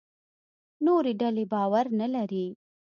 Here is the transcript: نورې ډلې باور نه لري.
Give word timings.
نورې 0.85 1.13
ډلې 1.21 1.43
باور 1.53 1.85
نه 1.99 2.07
لري. 2.15 2.45